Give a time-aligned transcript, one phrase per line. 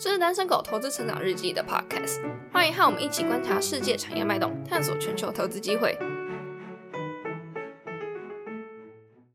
[0.00, 2.20] 这是单身狗投资成长日记的 podcast，
[2.52, 5.98] 欢迎和我们一起观察世界产业脉动，探索全球投资机会。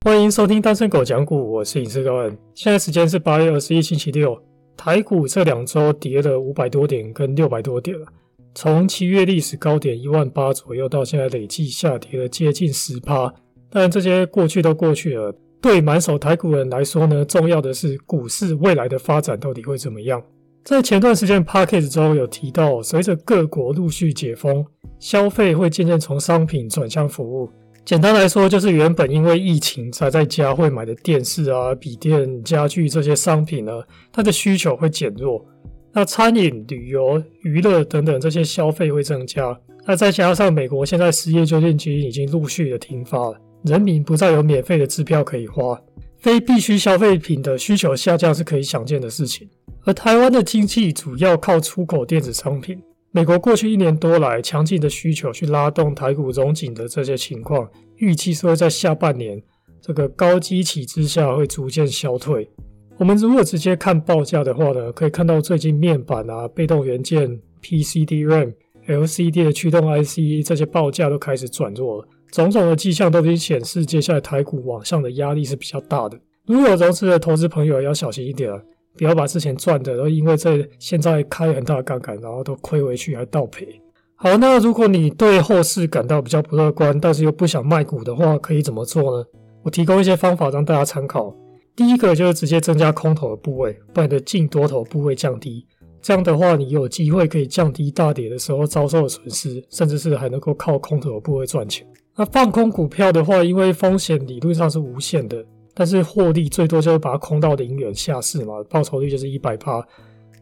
[0.05, 2.38] 欢迎收听单身狗讲股，我是影视高恩。
[2.55, 4.41] 现在时间是八月二十一星期六，
[4.78, 8.07] 台股这两周跌了五百多点，跟六百多点了。
[8.55, 13.34] 从七月历史高点一万八左右，到现在累计下跌了接近十趴。
[13.70, 15.36] 但这些过去都过去了。
[15.61, 20.21] 对满手台股人来说呢，重要的是股市未来的发展到底会怎么样？
[20.64, 24.66] 在前段时间 p a c k a g e 中有提到，随着各国陆续解封，
[24.98, 27.49] 消费会渐渐从商品转向服务。
[27.84, 33.73] 简单来说，就是原本因为疫情宅在家会买的电视啊、笔电、家具这些商品呢，
[34.09, 35.45] 它的需求会减弱。
[35.91, 39.59] 那餐饮、旅游、娱乐等等这些消费会增加。
[39.86, 43.38] 那再加上美国现在失业救济金已经陆续的停发了。
[43.64, 45.77] 人民不再有免费的支票可以花，
[46.23, 49.50] 非必需消费品的需求下降是可以想见的事情。
[49.84, 52.81] 而台湾的经济主要靠出口电子商品，
[53.12, 59.44] 美国过去一年多来强劲的需求去拉动台股融景的这些情况，预期是会在下半年
[59.81, 62.50] 这个高基期之下会逐渐消退。
[62.97, 68.53] 我们如果直接看报价的话呢，可以看到最近面板啊、被动元件、PCDRAM、
[68.88, 72.08] LCD 的驱动 IC 这些报价都开始转弱了。
[72.34, 76.20] 种种的迹象都已经显示，接下来台股往上的压力是比较大的。
[76.48, 78.59] 如果有融资的投资朋友要小心一点啊，
[78.98, 83.80] 不要把之前赚的都因为在现在开很大的杠杆，然后都亏回去还倒赔。
[84.16, 89.23] 好，那如果你对后市感到比较不乐观，但是又不想卖股的话，可以怎么做呢？
[89.62, 91.31] 我提供一些方法让大家参考。
[91.75, 95.64] 第一个就是直接增加空头的部位，把你的净多头部位降低。
[96.02, 101.86] 这样的话，你有机会可以降低大跌的时候遭受的损失，甚至是还能够靠空头的部位赚钱。
[102.16, 109.86] 那放空股票的话，因为风险理论上是无限的，但是获利最多就是把它空到零元下市嘛，报酬率就是一百趴。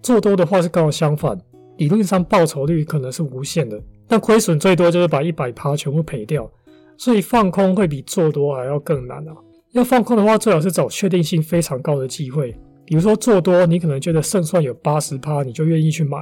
[0.01, 1.39] 做多的话是刚好相反，
[1.77, 6.49] 理论上报酬率可能是无限的，但亏损最多就是把一百趴全部赔掉。
[6.97, 9.33] 所以放空会比做多还要更难啊！
[9.71, 12.55] 要放空的话，最好是找确定性非常高的机会，
[12.85, 16.19] 比如说做多，你可能觉得胜算有八十趴，你就愿意去买；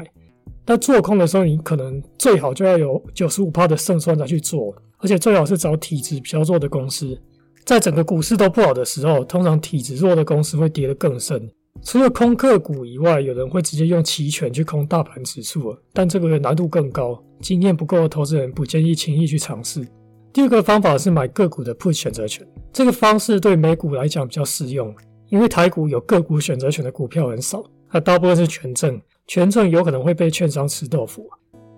[0.70, 4.72] 但做空的时候，你可能最好就要有九十五趴的胜算才去做。
[5.00, 7.20] 而且最好是找体质比较弱的公司，
[7.66, 11.50] 在整个股市都不好的时候，通常体质弱的公司会跌得更深。
[11.82, 19.84] 除了空客股以外，有人会直接用期权去空大盘指数，但这个难度更高，经验不够的投资人不建议轻易去尝试。
[20.32, 24.94] 第二个方法是买个股的 put 选择权，这个方式对美股来讲比较适用，
[25.30, 31.30] 因为台股有个股选择权的股票很少，它大部分是权证，权证有可能会被券商吃豆腐。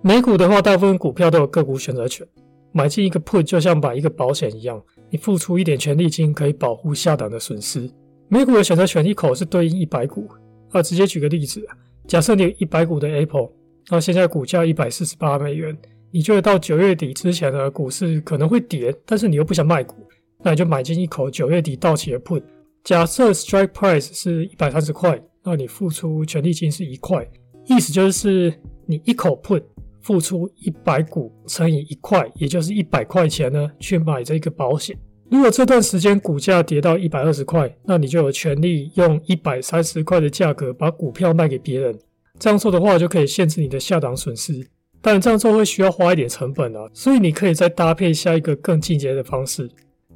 [0.02, 2.26] 美股的话，大部分股票都有个股选择权。
[2.72, 7.92] 买进一个 put 就像买一个保险一样，你付出一点权利金可以保护下档的损失。
[8.30, 10.30] 美股的选择权一口是对应一百股。
[10.70, 11.62] 啊，直接举个例子，
[12.08, 13.50] 假设你有一百股的 Apple，
[13.90, 15.78] 那现在股价一百四十八美元，
[16.10, 19.96] 你觉得到九月底之前呢，股市可能会跌，但是你又不想卖股，
[20.42, 22.42] 那你就买进一口九月底到期的 put。
[22.86, 27.30] 假设 strike price 是一百三十块，那你付出权利金是一块，
[27.66, 28.54] 意思就是
[28.86, 29.64] 你一口 put。
[30.04, 34.98] 付出一百股乘以一块，也就是一百块钱呢，去买这个保险。
[35.30, 41.96] 如果这段时间股价跌到一百二十块，那你就有权利用一百三十块的价格把股票卖给别人。
[42.40, 44.68] 这样做的话，就可以限制你的下档损失。
[45.04, 49.70] 但这样做会需要花一点成本啊，所以你可以再搭配下一个更进阶的方式。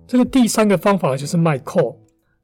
[0.07, 1.95] 这个第三个方法就是卖 call。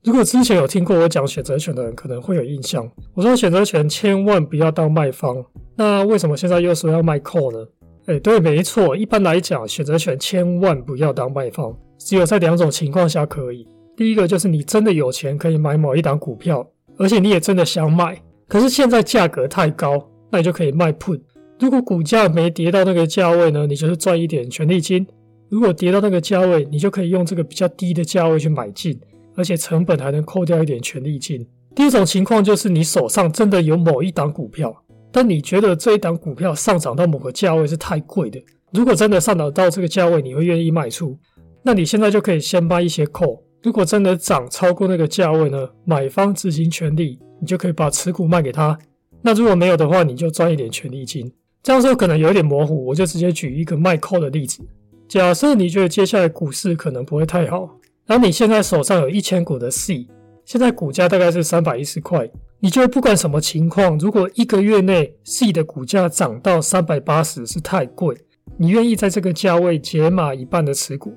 [0.04, 2.90] 如果之前有听过我讲选择权的人，可能会有印象。
[3.14, 5.46] 我说选择权千万不要当卖方。
[5.76, 7.68] 那为什么现在又说要卖 call 呢？
[8.08, 8.98] 哎，对，没错。
[8.98, 13.68] 一般来讲，选择权千万不要当卖方，只有在两种情况下可以。
[13.96, 16.68] 第一个就是你真的有钱可以买某一档股票，
[16.98, 21.22] 而且你也真的想买，可是现在价格太高，那你就可以卖 put。
[21.60, 25.06] 如果股价没跌到那个价位呢，你就是赚一点权利金；
[25.48, 29.00] 如果跌到那个价位，你就可以用这个比较低的价位去买进。
[29.36, 31.46] 而且成本还能扣掉一点权利金。
[31.74, 34.76] 第一种情况就是你手上真的有某一档股票，
[35.12, 38.42] 但你觉得这一档股票上涨到某个价位是太贵的。
[38.72, 41.18] 如果真的上涨到这个价位，你会愿意卖出，
[41.64, 43.44] 那你现在就可以先卖一些扣。
[43.64, 48.78] 如果真的涨超过那个价位呢，买方执行权利，你就可以把持股卖给他。
[49.22, 51.32] 那如果没有的话，你就赚一点权利金。
[51.62, 54.66] 这样说可能有点模糊，我就直接举一个卖扣的例子。
[55.08, 57.70] 假设你觉得接下来股市可能不会太好。
[58.06, 60.08] 然后你现在手上有一千股的 C，
[60.46, 68.18] 现在股价大概是三百一十块，你觉得不管什么情况，如果一个月内 C 的股价涨到三百八十是太贵，
[68.58, 71.14] 你愿意在这个价位解码一半的持股，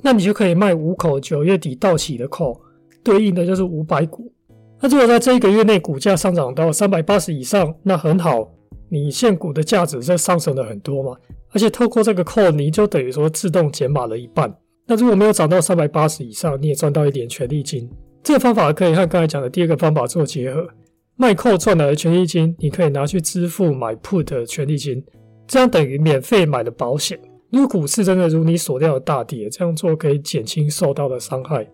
[0.00, 2.58] 那你就可以卖五口九月底到期的 call，
[3.04, 4.32] 对应的就是五百股。
[4.80, 8.50] 那如果在这一个月内股价上涨到三百八十以上，那很好，
[8.88, 11.16] 你现股的价值在上升了很多嘛。
[11.50, 14.52] 而且透过这个 call，你就等于说自动减码了一半。
[14.92, 17.88] 那如果没有涨到三百八十以上，你也赚到一点权利金。
[18.22, 20.68] 这个方法可以和刚才讲的第二个方法做结合，
[21.16, 25.02] 卖扣赚来的权利金，你可以拿去支付买 put 的权利金，
[25.46, 27.18] 这样等于免费买的保险。
[27.50, 31.66] 如果股市真的如你所料的大跌，这样做可以减轻受到的伤害。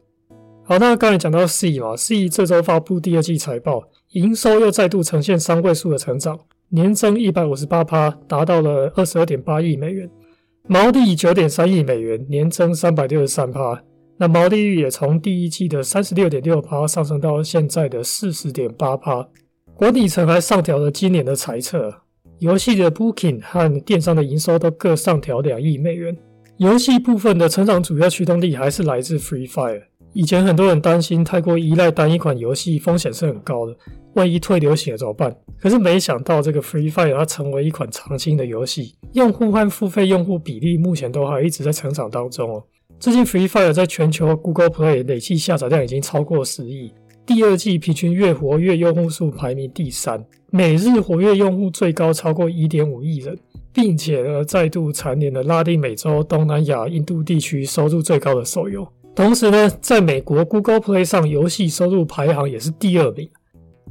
[0.62, 3.82] 好，那刚才讲到 C 嘛，C 这周发布第二季财报，
[4.12, 6.38] 营收又再度呈现三位数的成长，
[6.68, 10.08] 年增一百五十八趴，达到了二十二点八亿美元，
[10.70, 13.82] 毛利九点三亿美元，年增三百六十三趴。
[14.18, 19.26] 那毛利率也从第一季的三十六点六趴上升到现在的四十点八趴。
[19.74, 22.02] 管理层还上调了今年的财测，
[22.40, 26.14] 游戏的 Booking 和电商的营收都各上调两亿美元。
[26.58, 29.84] 游戏部分的成长主要驱动力还是来自 Free Fire。
[30.14, 33.76] 以前很多人担心太过依赖单一款游戏，风险是很高的，
[34.14, 35.34] 万一退流行了怎么办？
[35.60, 42.64] 可是没想到这个 Free Fire 它成为一款长青的游戏，用户和付费用户比例目前都还一直在成长当中哦。
[42.98, 46.90] 最近 Free Fire 在全球 Google Play 累计下载量已经超过十亿，
[47.24, 53.38] 第二季平均月活跃用户数排名第三，每日活跃用户最高超过一点五亿人，
[53.72, 58.86] 并且呢再度蝉联了拉丁美洲、东南亚、印度地区收入最高的手游。
[59.18, 63.28] 同时呢，在美国 Google Play 上，游戏收入排行也是第二名。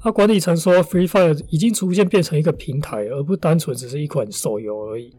[0.05, 5.13] 那管理层说，Free Fire 已经逐渐变成一个平台，而不单纯只是一款手游而已。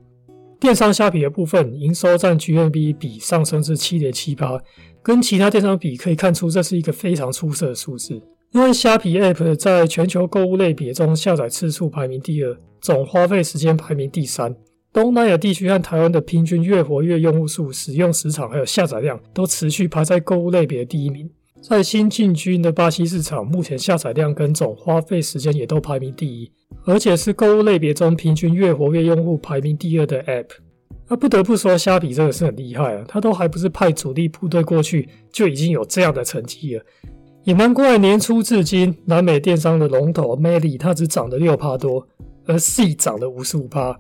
[0.59, 4.59] 电商虾皮的部分，营收占 GMV 比上升至七点七八，
[5.03, 8.19] 跟其他电商比，可以看出这是一个非常出色的数字。
[8.53, 14.57] 因为虾皮 App 在全球购物类别中下载次数排名第二，总花费时间排名第三。
[15.01, 21.31] 东南亚地区和台湾的平均月活跃用户数、使用时长还有下载量都持续排在购物类别第一名。
[21.63, 26.51] 在新进军的巴西市场，目前下载量跟总花费时间也都排名第一，
[26.85, 30.49] 而且是购物类别中平均月活跃用户排名第二的 App。
[31.07, 33.05] 那不得不说，虾皮真的是很厉害啊！
[33.07, 36.83] 它都还不是派主力部队过去，就已经有这样的成绩了。
[37.45, 42.05] 也难怪年初至今，南美电商的龙头 m e l y 它只涨了六趴多，
[42.47, 43.97] 而 C 涨了五十五趴。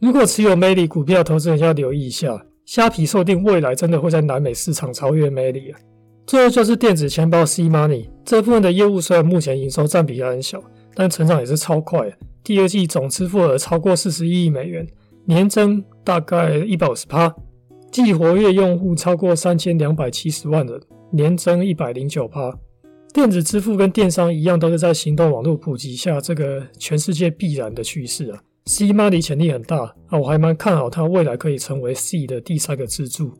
[0.00, 5.78] 如果持有 m a l y 股票，投资人要留意一下，虾皮说不定未来真的会在南美市场超越 m a l y 啊。
[6.24, 10.62] 最后就是电子钱包 C Money 这部分的业务，虽然目前营收占比还很小，
[10.94, 12.16] 但成长也是超快。
[12.44, 14.86] 第二季总支付额超过四十亿美元，
[15.24, 17.34] 年增大概一百五十趴，
[17.90, 20.80] 季活跃用户超过三千两百七十万人，
[21.10, 22.56] 年增一百零九趴。
[23.12, 28.38] 电子支付跟电商一样，都是在行动网络普及下，这个全世界必然的趋势啊。
[28.68, 29.78] C Money 潜力很大
[30.08, 33.32] 啊，我还蛮看好它未来可以成为 C 的第三个支柱。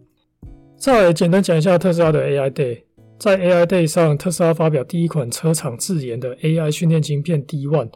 [0.78, 2.82] 再来简单讲一下特斯拉的 AI Day，
[3.18, 7.90] 在 AI Day 上，特斯拉发表第一款车厂自研的 AI 训练晶片 D1，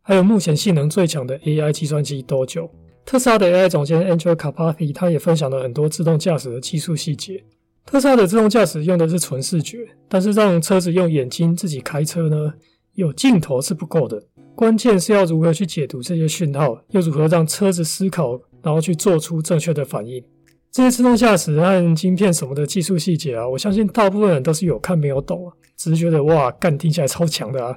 [0.00, 2.68] 还有目前性能最强的 AI 计算机 Dojo。
[3.04, 7.44] 特斯拉的 AI 总监 Andrew Karpathy 他也分享了很多自动驾驶的技术细节。
[7.86, 12.52] 特斯拉的自动驾驶用的是纯视觉，但是让车子用眼睛自己开车呢，
[12.94, 14.22] 有镜头是不够的。
[14.54, 20.22] 关键是要如何去解读这些讯号，又如何让车子思考，然后去做出正确的反应。
[20.70, 27.76] 这些自动驾驶和晶片什么的技术细节啊，我相信大部分人都是有看没有懂啊，只是觉得哇，干听起来超强的啊。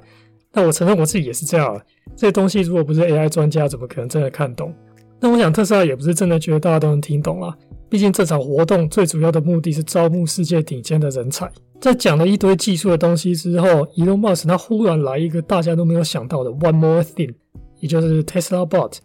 [0.52, 1.82] 那我承认我自己也是这样啊。
[2.14, 4.74] 这些东西如果不是 AI 专家，怎么可能真的看懂？
[5.20, 7.54] 那我想特斯拉也不是真的觉得大家都能听懂啊。
[7.88, 11.50] 毕竟这场活动最主要的目的是招募世界顶尖的人才。
[11.80, 17.34] 在讲了一堆技术的东西之后，Elon Musk 他忽然来一个大家都没有想到的 One More Thing，
[17.80, 18.98] 也就是 Tesla Bot，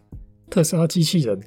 [0.50, 1.38] 特斯拉机器人。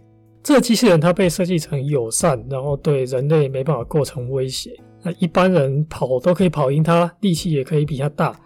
[0.43, 4.79] 这个机器人它被设计成友善，然后对人类没办法构成威胁。
[5.01, 8.39] 那一般人跑都可以跑赢它，力气也可以比它大。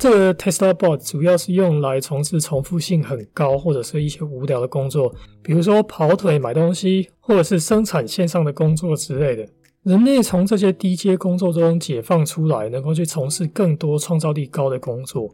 [0.00, 9.46] 这个 Tesla Bot 主要是用来从事重复性很高或者是一些无聊的工作，比如说跑腿、买东西，或者是生产线上的工作之类的。
[9.84, 15.32] 人类从这些低阶工作中解放出来，能够去从事更多创造力高的工作。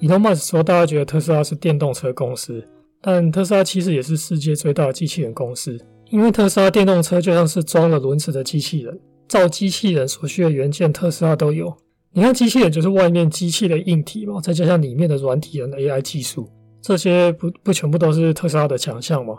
[0.00, 2.66] Elon Musk 说，大家觉得特斯拉是电动车公司，
[3.00, 5.78] 但特斯拉其实也是世界最大的机器人公司。
[6.10, 11.74] 因为特斯拉电动车就像是装了轮子的机器人，造机器人所需的元件，特斯拉都有。
[12.14, 16.46] 你看，机器人就是外面机器的硬体嘛，再加上里面的软体人 AI 技术，
[16.82, 19.38] 这些不不全部都是特斯拉的强项吗？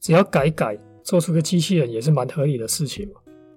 [0.00, 3.14] 只要改改，做出个机器人也是蛮合理的事情嘛。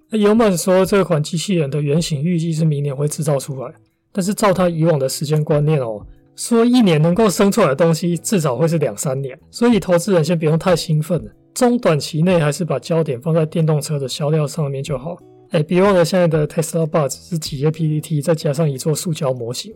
[0.09, 3.71] 那尤曼说，这款机器人的原型预计是明年会制造出来，
[4.11, 6.03] 但是照他以往的时间观念哦，
[6.35, 9.39] 说一年能够生出来的东西，至少会是两三年。
[9.51, 15.15] 所以投资人先不用太兴奋，中短期内还是把焦点放在电动车的销量上面就好。
[15.51, 19.73] 哎，别忘了现在的 Tesla Bot 是几页 PPT 再加上一座塑胶模型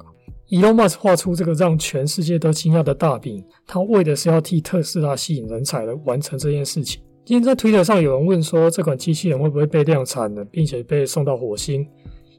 [0.50, 7.02] Elon Musk 画出这个让全世界都惊讶的大饼，他为的是要替特斯拉吸引人才来完成这件事情。
[7.24, 11.88] 今天在推特上有人问说，这款机器人会不会被量产呢，并且被送到火星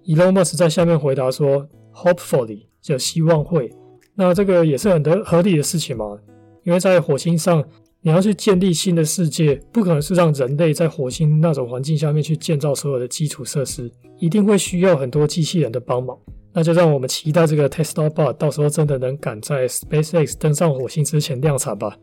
[0.07, 3.71] ？Elon Musk 在下面回答说，Hopefully，就希望会。
[4.17, 6.19] 那这个也是很合合理的事情嘛，
[6.65, 7.65] 因为在火星上，
[8.03, 16.19] 你要去建立新的世界，不可能是让人类在火星那种环境下面去建造所有的基础设施，一定会需要很多机器人的帮忙。
[16.53, 21.97] 那就让我们期待这个 Tesla Bot 到时候真的能赶在 SpaceX 登上火星之前量产吧。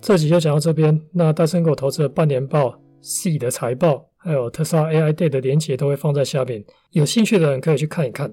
[0.00, 0.98] 这集就讲到这边。
[1.12, 8.32] 那大森狗投资的半年报、C 的财报，还有特斯拉 AI Day 的连结都会放在下面，有兴趣的人可以去看一看。